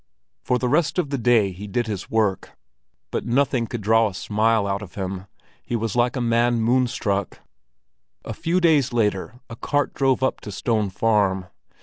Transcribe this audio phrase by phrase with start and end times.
[0.41, 2.57] For the rest of the day he did his work,
[3.11, 5.27] but nothing could draw a smile out of him.
[5.61, 7.41] He was like a man moonstruck.
[8.25, 11.45] A few days later a cart drove up to Stone Farm.